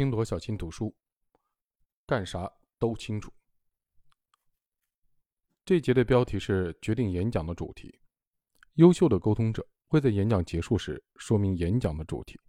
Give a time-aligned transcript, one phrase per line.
[0.00, 0.94] 听罗小青读书，
[2.06, 3.30] 干啥都清楚。
[5.62, 8.00] 这节的标题是决定演讲的主题。
[8.76, 12.40] 优秀的沟通者会在演讲结束时说明演讲的主题。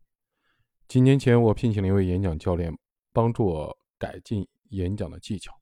[0.87, 2.73] 几年前，我聘请了一位演讲教练，
[3.11, 5.53] 帮助我改进演讲的技巧。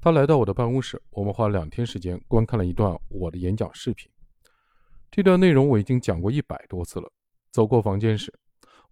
[0.00, 4.10] 他来到我的办公室，我们花了两天时间观看了一段我的演讲视频。
[5.10, 7.12] 这段内容我已经讲过一百多次了。
[7.52, 8.32] 走过房间时，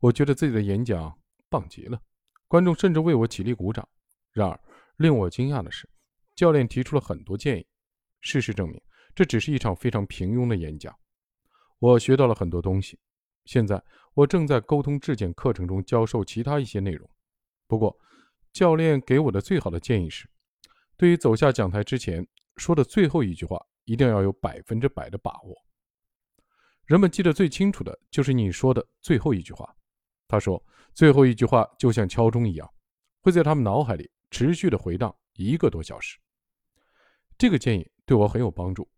[0.00, 1.18] 我觉得自己的演讲。
[1.48, 2.00] 棒极了，
[2.48, 3.89] 观众甚至为我起立鼓掌。
[4.32, 4.61] 然而，
[4.96, 5.89] 令我惊讶的是，
[6.35, 7.66] 教练提出了很多建议。
[8.21, 8.80] 事实证明，
[9.14, 10.94] 这只是一场非常平庸的演讲。
[11.79, 12.99] 我学到了很多东西。
[13.44, 13.82] 现在，
[14.14, 17.08] 我正在沟通质检课程中教授其他一些内容。
[17.66, 17.96] 不过，
[18.52, 20.26] 教练给我的最好的建议是：
[20.96, 22.26] 对于走下讲台之前
[22.57, 25.54] 说的最后一句话，一定要有百分之百的把握。
[26.86, 29.76] 人们记得最清楚的就是你说的最后一句话。
[30.29, 30.63] 他说。
[30.95, 32.73] 最后一句话就像敲钟一样，
[33.20, 36.16] 会在他们脑海里持续的回荡一个多小时。
[37.36, 38.89] 这个建议对我很有帮助。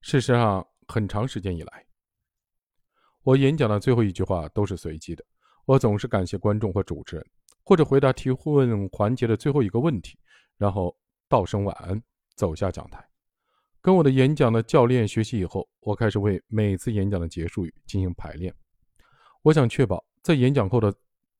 [0.00, 1.84] 事实上，很长时间以来，
[3.24, 5.24] 我演讲的最后一句话都是随机的。
[5.64, 7.26] 我总是感谢观众或主持人，
[7.64, 10.16] 或者回答提问环节的最后一个问题，
[10.56, 10.96] 然后
[11.28, 12.00] 道声晚安，
[12.36, 13.04] 走下讲台。
[13.80, 18.54] 跟我的演讲的教练学习以后，我开始为每次演讲的结束语进行排练。
[19.42, 20.04] 我想确保。
[20.22, 20.94] 在演讲后的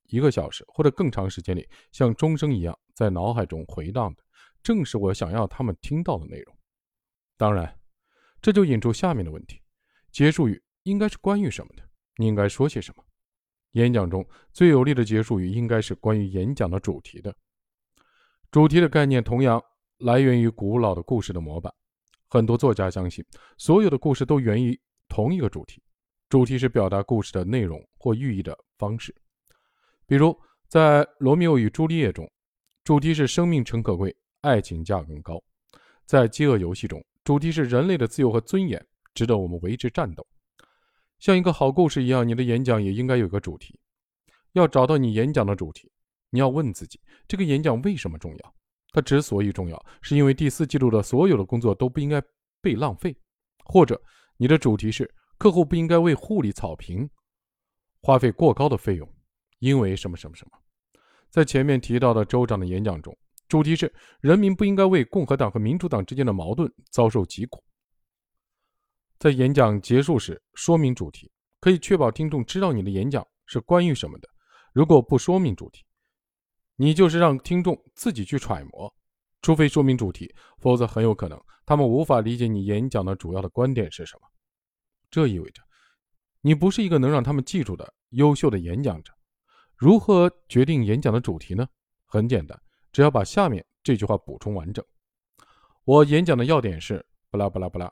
[0.04, 4.22] 一个小时或者更长时间里，像钟声一样在脑海中回荡的，
[4.62, 6.56] 正是我想要他们听到的内容。
[7.36, 7.78] 当然，
[8.40, 9.60] 这就引出下面的问题：
[10.10, 11.82] 结束语应该是关于什么的？
[12.16, 13.04] 你应该说些什么？
[13.72, 17.36] 演讲中最有力的结束语应该是关于演讲的主题的。
[18.50, 19.62] 主题的概念同样
[19.98, 21.72] 来源于古老的故事的模板。
[22.28, 23.24] 很多作家相信，
[23.58, 25.82] 所有的故事都源于同一个主题。
[26.30, 29.12] 主题是表达故事的内容或寓意的方式，
[30.06, 32.30] 比如在《罗密欧与朱丽叶》中，
[32.84, 35.42] 主题是生命诚可贵，爱情价更高；
[36.06, 38.80] 在《饥饿游戏》中，主题是人类的自由和尊严
[39.12, 40.24] 值得我们为之战斗。
[41.18, 43.76] 像一个好故事一样，你的演讲也应该有个主题。
[44.52, 45.90] 要找到你演讲的主题，
[46.30, 48.54] 你要问自己：这个演讲为什么重要？
[48.92, 52.22] 它之所以重要，是因为第四季度的所有的工作都不应该
[52.60, 53.16] 被浪费，
[53.64, 54.00] 或者
[54.36, 55.12] 你的主题是。
[55.40, 57.08] 客户不应该为护理草坪
[58.02, 59.10] 花费过高的费用，
[59.58, 60.50] 因为什么什么什么。
[61.30, 63.16] 在前面提到的州长的演讲中，
[63.48, 63.90] 主题是
[64.20, 67.64] 人民不应该为共和党和民主党之间的矛盾遭受疾苦。
[69.18, 74.28] 在演讲结束时说明主题，可以确保听众知道你的演讲是关于什么的。
[74.74, 75.82] 如果不说明主题，
[76.76, 78.94] 你就是让听众自己去揣摩。
[79.40, 84.28] 除非说明主题，否则很有可能他们无法理解你演讲的主要的观点是什么。
[85.10, 85.62] 这意味着，
[86.40, 89.12] 你不是一个能让他们记住的优秀的演讲者。
[89.76, 91.66] 如何决定演讲的主题呢？
[92.06, 92.60] 很简单，
[92.92, 94.84] 只要把下面这句话补充完整。
[95.84, 97.90] 我演讲的要点是不拉不拉不拉，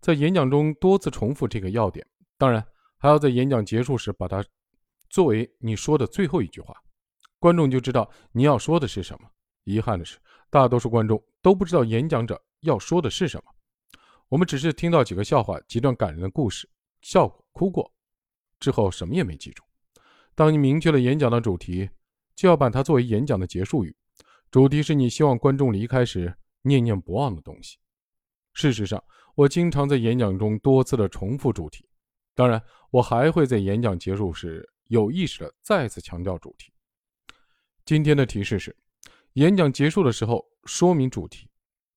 [0.00, 2.06] 在演讲中多次重复这个要点。
[2.36, 2.64] 当然，
[2.98, 4.44] 还要在演讲结束时把它
[5.08, 6.74] 作为你说的最后一句话，
[7.38, 9.28] 观众就知道你要说的是什么。
[9.64, 10.18] 遗憾的是，
[10.50, 13.54] 大多数观众都不知道演讲者要说的是什么。
[14.32, 16.66] 我们只是听到几个笑话、几段感人的故事，
[17.02, 17.92] 笑过、哭过，
[18.58, 19.62] 之后什么也没记住。
[20.34, 21.90] 当你明确了演讲的主题，
[22.34, 23.94] 就要把它作为演讲的结束语。
[24.50, 27.76] 主题是你希望观众离开时念念不忘的东西。
[28.54, 29.04] 事实上，
[29.34, 31.86] 我经常在演讲中多次的重复主题。
[32.34, 32.58] 当然，
[32.90, 36.72] 我还会在演讲结束时有意识的再次强调主题。
[37.84, 38.74] 今天的提示是：
[39.34, 41.50] 演讲结束的时候说明主题，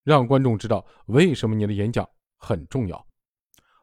[0.04, 2.06] 让观众知道为什么你的演讲。
[2.46, 3.08] 很重要。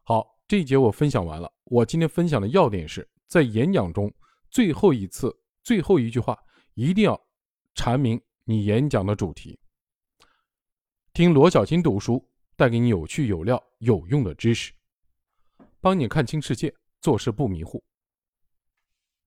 [0.04, 1.52] 好，这一节我分享完了。
[1.64, 4.12] 我今天分享的要点是在演讲中
[4.50, 6.38] 最后一次、最后一句话
[6.74, 7.20] 一定要
[7.74, 9.58] 阐明你演讲的主题。
[11.12, 12.24] 听罗小青读书，
[12.56, 14.72] 带给你有趣、有料、有用的知识，
[15.80, 17.82] 帮你看清世界，做事不迷糊。